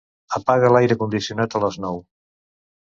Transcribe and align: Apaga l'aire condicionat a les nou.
Apaga 0.37 0.71
l'aire 0.75 0.97
condicionat 1.03 1.59
a 1.61 1.65
les 1.67 1.81
nou. 1.87 2.05